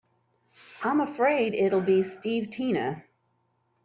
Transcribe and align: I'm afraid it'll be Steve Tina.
I'm 0.81 0.99
afraid 0.99 1.53
it'll 1.53 1.79
be 1.79 2.01
Steve 2.01 2.49
Tina. 2.49 3.03